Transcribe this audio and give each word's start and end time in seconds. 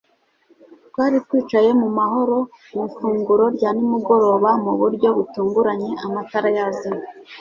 Twari 0.89 1.17
twicaye 1.25 1.69
mu 1.81 1.89
mahoro 1.97 2.37
mu 2.73 2.81
ifunguro 2.89 3.45
rya 3.55 3.69
nimugoroba 3.75 4.49
mu 4.63 4.73
buryo 4.79 5.07
butunguranye 5.17 5.89
amatara 6.05 6.49
yazimye 6.57 7.05